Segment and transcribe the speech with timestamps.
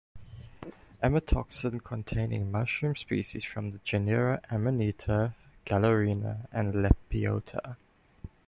[1.03, 7.75] Amatoxin-containing mushroom species from the genera "Amanita", "Galerina" and "Lepiota".